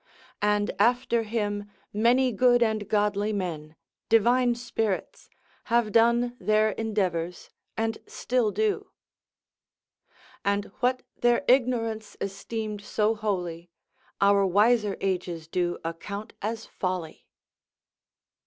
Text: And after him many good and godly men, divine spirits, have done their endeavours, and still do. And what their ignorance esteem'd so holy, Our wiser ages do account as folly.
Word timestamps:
And 0.41 0.71
after 0.79 1.21
him 1.21 1.69
many 1.93 2.31
good 2.31 2.63
and 2.63 2.87
godly 2.89 3.31
men, 3.31 3.75
divine 4.09 4.55
spirits, 4.55 5.29
have 5.65 5.91
done 5.91 6.35
their 6.39 6.71
endeavours, 6.71 7.51
and 7.77 7.99
still 8.07 8.49
do. 8.49 8.89
And 10.43 10.71
what 10.79 11.03
their 11.19 11.45
ignorance 11.47 12.17
esteem'd 12.19 12.81
so 12.81 13.13
holy, 13.13 13.69
Our 14.19 14.43
wiser 14.43 14.97
ages 15.01 15.47
do 15.47 15.77
account 15.85 16.33
as 16.41 16.65
folly. 16.65 17.27